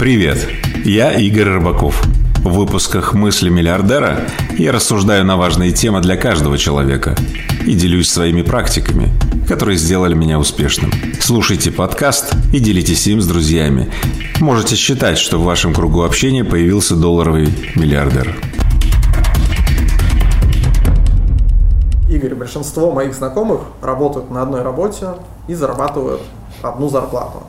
[0.00, 0.48] Привет,
[0.82, 2.02] я Игорь Рыбаков.
[2.36, 4.20] В выпусках «Мысли миллиардера»
[4.56, 7.14] я рассуждаю на важные темы для каждого человека
[7.66, 9.10] и делюсь своими практиками,
[9.46, 10.90] которые сделали меня успешным.
[11.20, 13.92] Слушайте подкаст и делитесь им с друзьями.
[14.40, 18.34] Можете считать, что в вашем кругу общения появился долларовый миллиардер.
[22.08, 25.08] Игорь, большинство моих знакомых работают на одной работе
[25.46, 26.22] и зарабатывают
[26.62, 27.42] одну зарплату.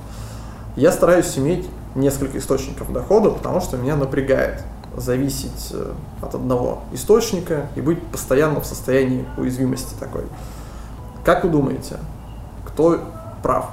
[0.76, 1.66] Я стараюсь иметь
[1.96, 4.64] несколько источников дохода, потому что меня напрягает
[4.96, 10.24] зависеть э, от одного источника и быть постоянно в состоянии уязвимости такой.
[11.24, 11.98] Как вы думаете,
[12.66, 13.00] кто
[13.42, 13.72] прав?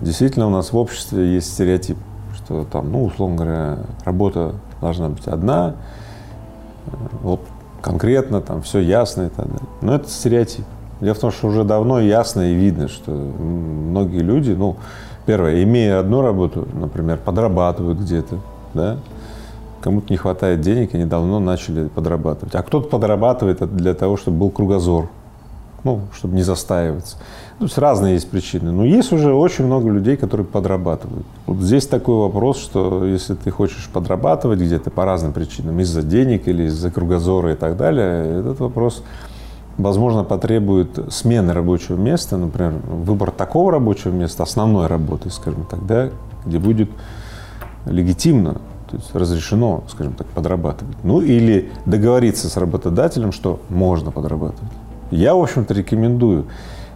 [0.00, 1.98] Действительно, у нас в обществе есть стереотип,
[2.36, 5.76] что там, ну, условно говоря, работа должна быть одна,
[6.86, 6.90] э,
[7.22, 7.40] вот
[7.82, 9.68] конкретно, там все ясно и так далее.
[9.82, 10.64] Но это стереотип.
[11.00, 14.76] Дело в том, что уже давно ясно и видно, что многие люди, ну,
[15.26, 18.40] Первое, имея одну работу, например, подрабатывают где-то,
[18.74, 18.98] да,
[19.80, 22.54] кому-то не хватает денег, они давно начали подрабатывать.
[22.54, 25.08] А кто-то подрабатывает для того, чтобы был кругозор,
[25.84, 27.18] ну, чтобы не застаиваться.
[27.58, 28.72] Ну, есть разные есть причины.
[28.72, 31.26] Но есть уже очень много людей, которые подрабатывают.
[31.46, 36.48] Вот здесь такой вопрос, что если ты хочешь подрабатывать где-то по разным причинам, из-за денег
[36.48, 39.02] или из-за кругозора и так далее, этот вопрос
[39.78, 46.10] возможно, потребует смены рабочего места, например, выбор такого рабочего места, основной работы, скажем так, да,
[46.44, 46.90] где будет
[47.86, 48.54] легитимно,
[48.90, 50.96] то есть разрешено, скажем так, подрабатывать.
[51.02, 54.72] Ну или договориться с работодателем, что можно подрабатывать.
[55.10, 56.46] Я, в общем-то, рекомендую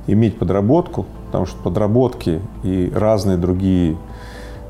[0.07, 3.97] иметь подработку, потому что подработки и разные другие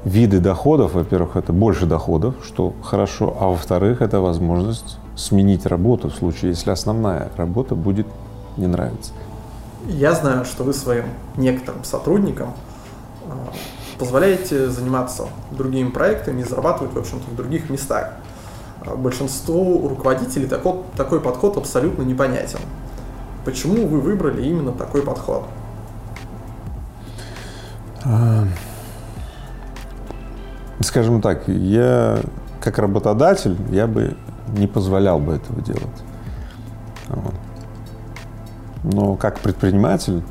[0.05, 6.15] виды доходов, во-первых, это больше доходов, что хорошо, а во-вторых, это возможность сменить работу в
[6.15, 8.07] случае, если основная работа будет
[8.57, 9.13] не нравиться.
[9.89, 12.55] Я знаю, что вы своим некоторым сотрудникам
[13.29, 13.53] а,
[13.99, 18.13] позволяете заниматься другими проектами и зарабатывать, в общем-то, в других местах.
[18.87, 22.61] А, большинству руководителей такой, такой подход абсолютно непонятен.
[23.45, 25.45] Почему вы выбрали именно такой подход?
[28.05, 28.45] А,
[30.81, 32.21] скажем так, я
[32.61, 34.17] как работодатель, я бы
[34.57, 36.03] не позволял бы этого делать.
[37.09, 37.35] Вот.
[38.85, 40.23] Но как предприниматель,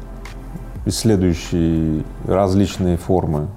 [0.85, 3.47] исследующий различные формы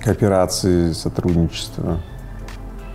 [0.00, 2.00] кооперации, сотрудничества,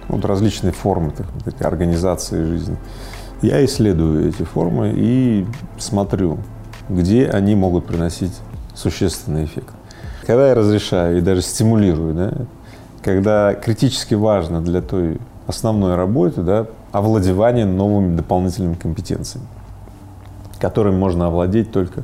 [0.08, 2.78] вот различные формы так, так, организации жизни,
[3.42, 5.46] я исследую эти формы и
[5.78, 6.40] смотрю,
[6.90, 8.34] где они могут приносить
[8.74, 9.74] существенный эффект.
[10.26, 12.34] Когда я разрешаю и даже стимулирую да,
[13.06, 19.46] когда критически важно для той основной работы да, овладевание новыми дополнительными компетенциями,
[20.58, 22.04] которыми можно овладеть только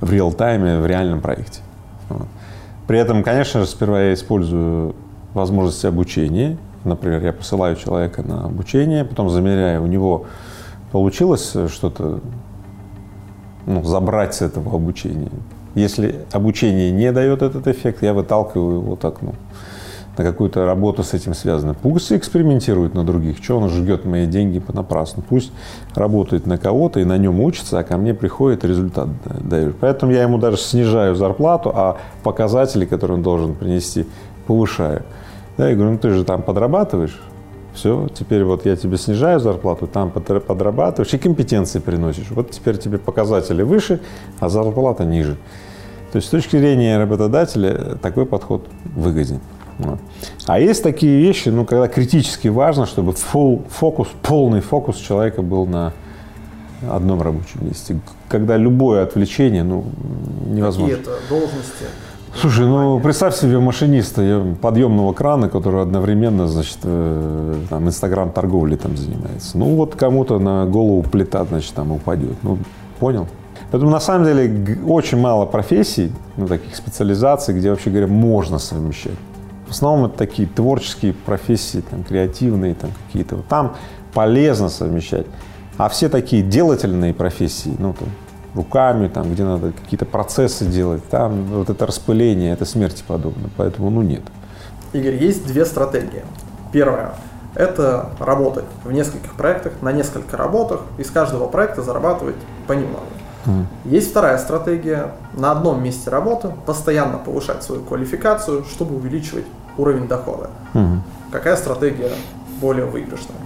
[0.00, 1.60] в реал-тайме, в реальном проекте.
[2.08, 2.28] Вот.
[2.86, 4.94] При этом, конечно же, сперва я использую
[5.34, 6.56] возможности обучения.
[6.84, 10.26] Например, я посылаю человека на обучение, потом замеряю, у него
[10.92, 12.20] получилось что-то
[13.66, 15.32] ну, забрать с этого обучения.
[15.74, 19.34] Если обучение не дает этот эффект, я выталкиваю его так, ну,
[20.18, 21.74] на какую-то работу с этим связано.
[21.74, 23.38] Пусть экспериментирует на других.
[23.42, 25.22] Что он жгет мои деньги понапрасну?
[25.26, 25.52] Пусть
[25.94, 29.76] работает на кого-то и на нем учится, а ко мне приходит результат дает.
[29.80, 34.06] Поэтому я ему даже снижаю зарплату, а показатели, которые он должен принести,
[34.46, 35.04] повышаю.
[35.56, 37.20] Да, я говорю, ну ты же там подрабатываешь,
[37.74, 42.30] все, теперь вот я тебе снижаю зарплату, там подрабатываешь и компетенции приносишь.
[42.30, 44.00] Вот теперь тебе показатели выше,
[44.40, 45.36] а зарплата ниже.
[46.10, 49.40] То есть с точки зрения работодателя такой подход выгоден.
[50.46, 55.66] А есть такие вещи, ну, когда критически важно, чтобы full фокус, полный фокус человека был
[55.66, 55.92] на
[56.90, 57.98] одном рабочем месте.
[58.28, 59.84] Когда любое отвлечение, ну,
[60.46, 60.96] невозможно.
[60.96, 61.84] Какие это должности?
[62.40, 68.96] Слушай, ну представь себе машиниста подъемного крана, который одновременно, значит, э, там, инстаграм торговлей там
[68.96, 69.58] занимается.
[69.58, 72.36] Ну вот кому-то на голову плита, значит, там упадет.
[72.42, 72.58] Ну,
[73.00, 73.26] понял?
[73.70, 79.12] Поэтому на самом деле очень мало профессий, ну, таких специализаций, где вообще говоря можно совмещать.
[79.68, 83.36] В основном это такие творческие профессии, там, креативные там, какие-то.
[83.36, 83.76] Вот там
[84.14, 85.26] полезно совмещать.
[85.76, 88.08] А все такие делательные профессии, ну, там,
[88.54, 93.50] руками, там, где надо какие-то процессы делать, там вот это распыление, это смерти подобно.
[93.58, 94.22] Поэтому, ну, нет.
[94.94, 96.24] Игорь, есть две стратегии.
[96.72, 97.14] Первая–
[97.54, 103.04] это работать в нескольких проектах, на несколько работах, из каждого проекта зарабатывать понемногу.
[103.44, 103.64] Mm.
[103.84, 109.44] Есть вторая стратегия– на одном месте работы постоянно повышать свою квалификацию, чтобы увеличивать
[109.78, 110.50] уровень дохода.
[110.74, 110.98] Mm.
[111.32, 112.10] Какая стратегия
[112.60, 113.36] более выигрышная?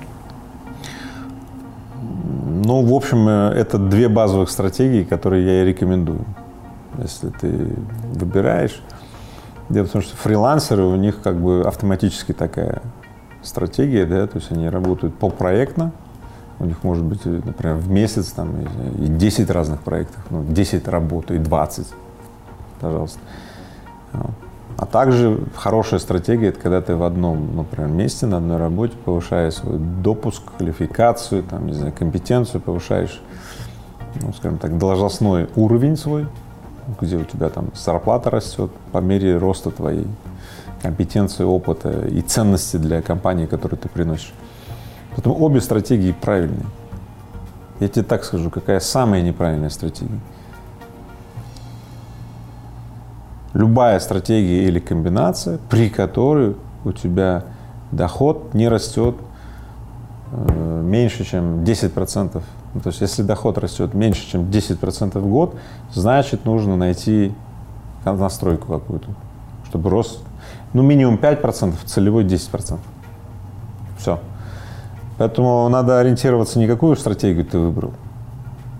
[2.64, 6.25] Ну, в общем, э, это две базовых стратегии, которые я и рекомендую.
[6.99, 7.75] Если ты
[8.14, 8.82] выбираешь,
[9.73, 12.82] Дело в том, что фрилансеры, у них как бы автоматически такая
[13.43, 15.93] стратегия, да, то есть они работают полпроектно,
[16.58, 18.50] у них может быть, например, в месяц там
[18.99, 21.87] и 10 разных проектов, ну, 10 работы и 20,
[22.81, 23.19] пожалуйста.
[24.78, 29.54] А также хорошая стратегия, это когда ты в одном, например, месте, на одной работе повышаешь
[29.54, 33.20] свой допуск, квалификацию, там, не знаю, компетенцию, повышаешь,
[34.20, 36.26] ну, скажем так, должностной уровень свой,
[37.00, 40.06] где у тебя там зарплата растет по мере роста твоей
[40.82, 44.32] компетенции, опыта и ценности для компании, которую ты приносишь.
[45.10, 46.66] Поэтому обе стратегии правильные.
[47.78, 50.20] Я тебе так скажу, какая самая неправильная стратегия.
[53.54, 57.44] Любая стратегия или комбинация, при которой у тебя
[57.90, 59.16] доход не растет
[60.32, 62.43] э, меньше, чем 10%.
[62.75, 65.54] Ну, то есть, если доход растет меньше, чем 10% в год,
[65.93, 67.34] значит, нужно найти
[68.04, 69.08] настройку какую-то,
[69.69, 70.20] чтобы рост,
[70.72, 72.78] ну, минимум 5%, целевой 10%.
[73.98, 74.19] Все.
[75.19, 77.93] Поэтому надо ориентироваться не какую стратегию ты выбрал,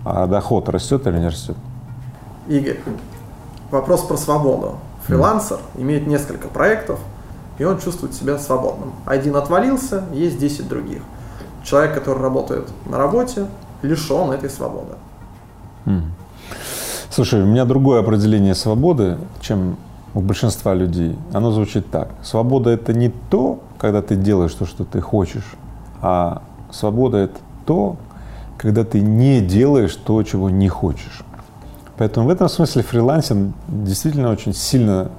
[0.03, 1.55] а доход растет или не растет.
[2.49, 2.79] Игорь,
[3.73, 4.75] вопрос про свободу.
[5.07, 5.81] Фрилансер mm.
[5.81, 6.99] имеет несколько проектов,
[7.57, 8.93] и он чувствует себя свободным.
[9.05, 11.01] Один отвалился, есть 10 других.
[11.63, 13.47] Человек, который работает на работе,
[13.81, 14.93] лишен этой свободы.
[15.85, 16.03] Mm.
[17.09, 19.77] Слушай, у меня другое определение свободы, чем
[20.13, 21.17] у большинства людей.
[21.33, 22.09] Оно звучит так.
[22.23, 25.55] Свобода– это не то, когда ты делаешь то, что ты хочешь,
[26.01, 27.97] а свобода– это то,
[28.57, 31.23] когда ты не делаешь то, чего не хочешь.
[31.97, 33.37] Поэтому в этом смысле фрилансер
[33.67, 35.11] действительно очень сильно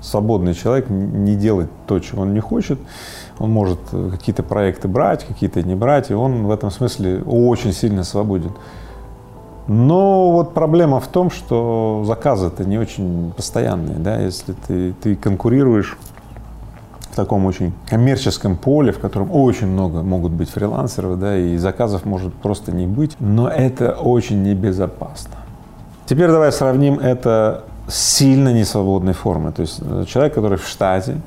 [0.00, 2.78] свободный человек, не делает то, чего он не хочет.
[3.38, 8.04] Он может какие-то проекты брать, какие-то не брать, и он в этом смысле очень сильно
[8.04, 8.52] свободен.
[9.66, 15.98] Но вот проблема в том, что заказы-то не очень постоянные, да, если ты, ты конкурируешь
[17.18, 22.32] таком очень коммерческом поле, в котором очень много могут быть фрилансеров, да, и заказов может
[22.32, 25.34] просто не быть, но это очень небезопасно.
[26.08, 29.52] Теперь давай сравним это с сильно несвободной формой.
[29.52, 31.20] То есть э, человек, который в штате,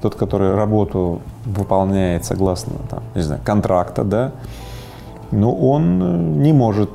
[0.00, 4.32] тот, который работу выполняет согласно, там, не знаю, контракта, да,
[5.30, 6.88] но он э, не может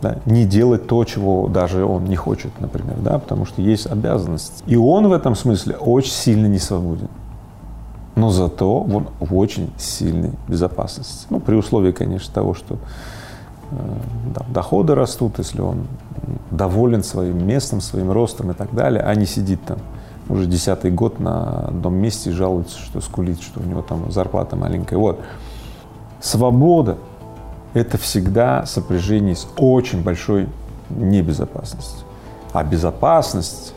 [0.00, 4.62] да, не делать то, чего даже он не хочет, например, да, потому что есть обязанность.
[4.66, 7.08] И он в этом смысле очень сильно не свободен.
[8.14, 11.26] Но зато он в очень сильной безопасности.
[11.28, 12.78] Ну, при условии, конечно, того, что
[14.34, 15.86] да, доходы растут, если он
[16.50, 19.78] доволен своим местом, своим ростом и так далее, а не сидит там
[20.28, 24.56] уже десятый год на одном месте и жалуется, что скулит, что у него там зарплата
[24.56, 24.96] маленькая.
[24.96, 25.20] Вот.
[26.20, 26.98] Свобода
[27.74, 30.48] это всегда сопряжение с очень большой
[30.90, 32.06] небезопасностью.
[32.52, 33.74] А безопасность,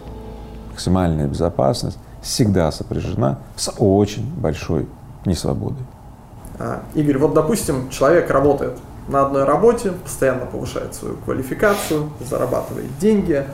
[0.72, 4.88] максимальная безопасность, всегда сопряжена с очень большой
[5.26, 5.86] несвободой.
[6.60, 13.46] А, Игорь, вот допустим, человек работает на одной работе, постоянно повышает свою квалификацию, зарабатывает деньги,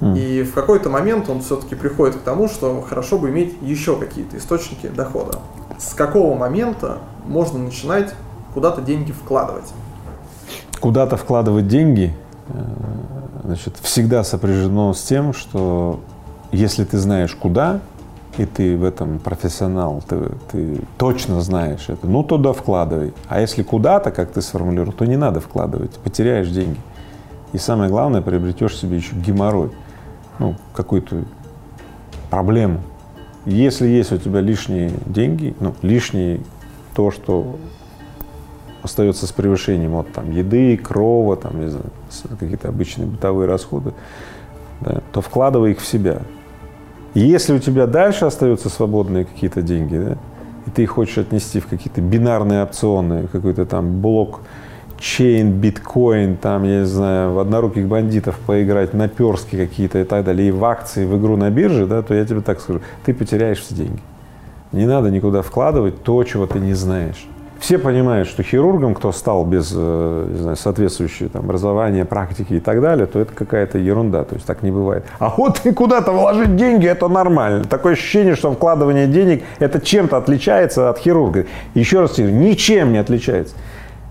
[0.00, 0.18] mm.
[0.18, 4.38] и в какой-то момент он все-таки приходит к тому, что хорошо бы иметь еще какие-то
[4.38, 5.38] источники дохода.
[5.78, 8.14] С какого момента можно начинать
[8.54, 9.72] куда-то деньги вкладывать.
[10.80, 12.14] Куда-то вкладывать деньги
[12.48, 12.52] э,
[13.44, 16.00] значит, всегда сопряжено с тем, что
[16.52, 17.80] если ты знаешь куда,
[18.38, 23.12] и ты в этом профессионал, ты, ты точно знаешь это, ну туда вкладывай.
[23.28, 26.78] А если куда-то, как ты сформулировал, то не надо вкладывать, потеряешь деньги.
[27.52, 29.70] И самое главное, приобретешь себе еще геморрой,
[30.38, 31.24] ну, какую-то
[32.30, 32.80] проблему.
[33.44, 36.40] Если есть у тебя лишние деньги, ну, лишние
[36.94, 37.56] то, что
[38.82, 41.54] остается с превышением от там, еды, крова, там,
[42.38, 43.94] какие-то обычные бытовые расходы,
[44.80, 46.22] да, то вкладывай их в себя.
[47.14, 50.18] Если у тебя дальше остаются свободные какие-то деньги, да,
[50.66, 54.40] и ты их хочешь отнести в какие-то бинарные опционы, какой-то там блок
[54.98, 60.48] чейн, биткоин, там, я не знаю, в одноруких бандитов поиграть, наперски какие-то и так далее,
[60.48, 63.60] и в акции, в игру на бирже, да, то я тебе так скажу, ты потеряешь
[63.60, 64.00] все деньги.
[64.72, 67.26] Не надо никуда вкладывать то, чего ты не знаешь.
[67.60, 72.60] Все понимают, что хирургом, кто стал без э, не знаю, соответствующего там, образования, практики и
[72.60, 75.04] так далее, то это какая-то ерунда, то есть так не бывает.
[75.18, 77.64] А вот и куда-то вложить деньги, это нормально.
[77.64, 81.46] Такое ощущение, что вкладывание денег, это чем-то отличается от хирурга.
[81.74, 83.56] Еще раз говорю, ничем не отличается.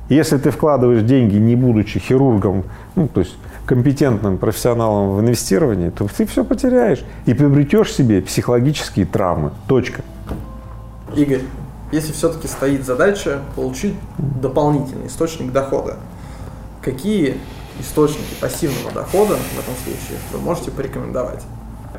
[0.10, 2.63] Если ты вкладываешь деньги, не будучи хирургом,
[2.96, 3.36] ну, то есть
[3.66, 9.51] компетентным профессионалом в инвестировании, то ты все потеряешь и приобретешь себе психологические травмы.
[9.68, 10.01] Точка.
[11.16, 11.42] Игорь,
[11.91, 15.98] если все-таки стоит задача получить дополнительный источник дохода,
[16.82, 17.38] какие
[17.79, 21.44] источники пассивного дохода в этом случае вы можете порекомендовать?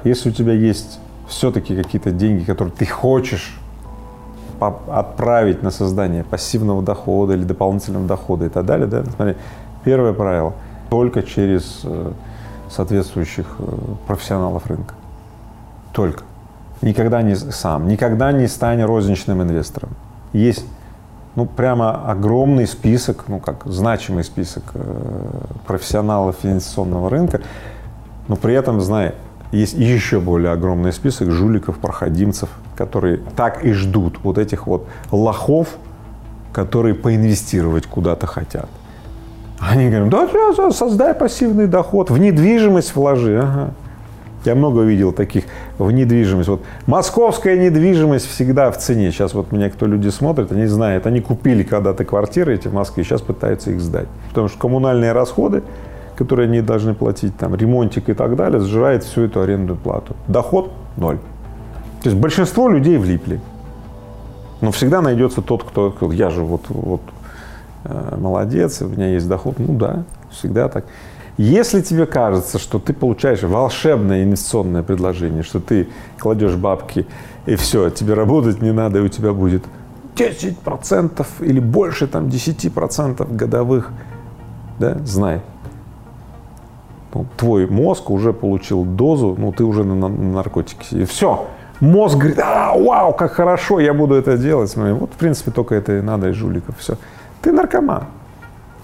[0.04, 3.58] Если у тебя есть все-таки какие-то деньги, которые ты хочешь
[4.60, 9.36] отправить на создание пассивного дохода или дополнительного дохода и так далее, да, смотри,
[9.84, 10.54] первое правило–
[10.90, 12.12] только через э,
[12.70, 13.62] соответствующих э,
[14.06, 14.94] профессионалов рынка.
[15.92, 16.24] Только.
[16.82, 19.90] Никогда не сам, никогда не стань розничным инвестором.
[20.32, 20.64] Есть
[21.34, 24.80] ну, прямо огромный список, ну, как значимый список э,
[25.66, 27.40] профессионалов инвестиционного рынка,
[28.28, 29.14] но при этом, знай,
[29.52, 35.68] есть еще более огромный список жуликов, проходимцев, которые так и ждут вот этих вот лохов,
[36.52, 38.68] которые поинвестировать куда-то хотят.
[39.58, 43.40] Они говорят, да, да, создай пассивный доход, в недвижимость вложи.
[43.42, 43.70] Ага.
[44.44, 45.44] Я много видел таких
[45.78, 46.48] в недвижимость.
[46.48, 49.10] Вот московская недвижимость всегда в цене.
[49.10, 53.04] Сейчас вот меня кто люди смотрят, они знают, они купили когда-то квартиры эти в Москве,
[53.04, 54.06] сейчас пытаются их сдать.
[54.28, 55.62] Потому что коммунальные расходы,
[56.16, 60.16] которые они должны платить, там, ремонтик и так далее, сжирает всю эту арендную плату.
[60.28, 61.18] Доход– ноль.
[62.02, 63.40] То есть большинство людей влипли.
[64.60, 67.00] Но всегда найдется тот, кто, я же вот, вот
[67.84, 69.58] э, молодец, у меня есть доход.
[69.58, 70.84] Ну да, всегда так.
[71.38, 77.06] Если тебе кажется, что ты получаешь волшебное инвестиционное предложение, что ты кладешь бабки
[77.46, 79.64] и все, тебе работать не надо, и у тебя будет
[80.16, 83.92] 10% или больше там 10% годовых,
[84.80, 85.40] да, знай,
[87.14, 91.02] ну, твой мозг уже получил дозу, ну, ты уже на, на наркотике.
[91.02, 91.46] И все.
[91.80, 94.74] Мозг говорит, а, вау, как хорошо, я буду это делать.
[94.76, 96.76] Вот, в принципе, только это и надо из жуликов.
[96.78, 96.96] Все.
[97.40, 98.04] Ты наркоман.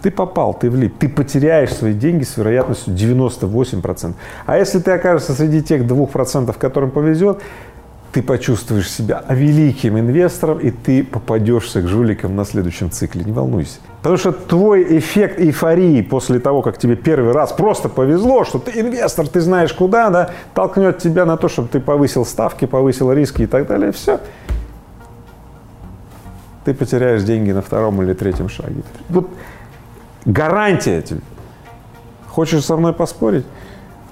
[0.05, 4.13] Ты попал, ты влип, ты потеряешь свои деньги с вероятностью 98%.
[4.45, 7.41] А если ты окажешься среди тех 2%, которым повезет,
[8.13, 13.25] ты почувствуешь себя великим инвестором, и ты попадешься к жуликам на следующем цикле.
[13.25, 13.79] Не волнуйся.
[14.03, 18.79] Потому что твой эффект эйфории после того, как тебе первый раз просто повезло, что ты
[18.79, 23.45] инвестор, ты знаешь куда, да, толкнет тебя на то, чтобы ты повысил ставки, повысил риски
[23.45, 24.21] и так далее, все.
[26.67, 28.83] Ты потеряешь деньги на втором или третьем шаге.
[29.09, 29.31] Вот
[30.25, 31.05] Гарантия.
[32.29, 33.45] Хочешь со мной поспорить?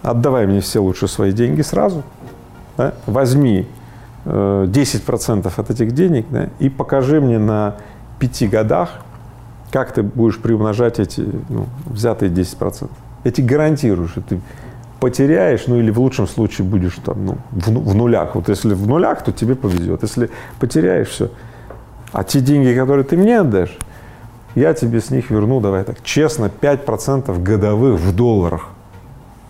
[0.02, 2.02] Отдавай мне все лучше свои деньги сразу.
[2.76, 2.94] Да?
[3.06, 3.66] Возьми
[4.24, 7.76] э, 10% от этих денег да, и покажи мне на
[8.18, 9.00] пяти годах,
[9.70, 12.88] как ты будешь приумножать эти ну, взятые 10%.
[13.24, 14.40] Я тебе гарантирую, что ты
[15.00, 18.34] потеряешь, ну или в лучшем случае будешь там ну, в, в нулях.
[18.34, 20.02] Вот если в нулях, то тебе повезет.
[20.02, 21.30] Если потеряешь, все.
[22.12, 23.76] А те деньги, которые ты мне отдашь,
[24.54, 28.68] я тебе с них верну, давай так, честно, 5% годовых в долларах.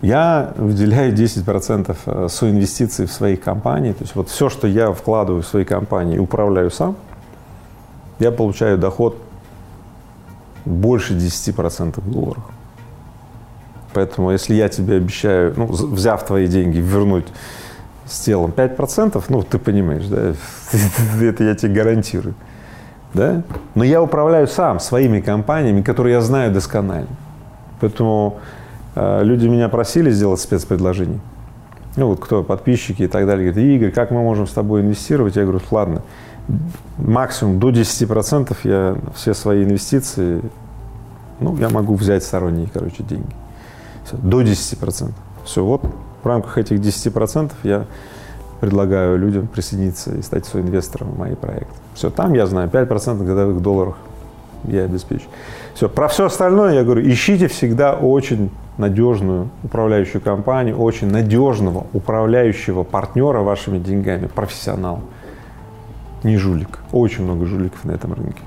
[0.01, 3.93] Я выделяю 10% э, соинвестиций в свои компании.
[3.93, 6.97] То есть вот все, что я вкладываю в свои компании и управляю сам,
[8.19, 9.17] я получаю доход
[10.65, 12.43] больше 10% в долларах.
[13.93, 17.27] Поэтому если я тебе обещаю, ну, взяв твои деньги, вернуть
[18.05, 20.33] с телом 5%, ну, ты понимаешь, да,
[21.21, 22.35] это я тебе гарантирую
[23.13, 23.43] да?
[23.75, 27.09] Но я управляю сам своими компаниями, которые я знаю досконально.
[27.79, 28.39] Поэтому
[28.95, 31.19] э, люди меня просили сделать спецпредложение.
[31.95, 35.35] Ну вот кто, подписчики и так далее, говорят, Игорь, как мы можем с тобой инвестировать?
[35.35, 36.01] Я говорю, ладно,
[36.97, 40.41] максимум до 10% я все свои инвестиции,
[41.39, 43.35] ну, я могу взять сторонние, короче, деньги.
[44.05, 45.11] Все, до 10%.
[45.45, 45.83] Все, вот
[46.23, 47.85] в рамках этих 10% я
[48.63, 51.73] предлагаю людям присоединиться и стать соинвестором в мои проекты.
[51.95, 53.97] Все, там я знаю, 5% годовых долларов
[54.63, 55.25] я обеспечу.
[55.75, 62.83] Все, про все остальное я говорю, ищите всегда очень надежную управляющую компанию, очень надежного управляющего
[62.83, 65.01] партнера вашими деньгами, профессионала.
[66.23, 66.79] Не жулик.
[66.93, 68.39] Очень много жуликов на этом рынке.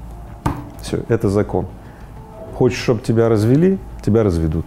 [0.81, 1.67] Все, это закон.
[2.55, 4.65] Хочешь, чтобы тебя развели, тебя разведут.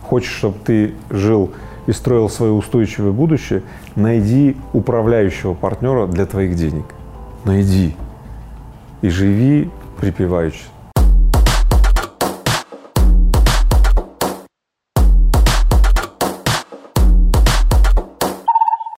[0.00, 1.50] Хочешь, чтобы ты жил
[1.86, 3.62] и строил свое устойчивое будущее,
[3.94, 6.84] найди управляющего партнера для твоих денег
[7.46, 7.94] найди
[9.00, 10.64] и живи припеваючи.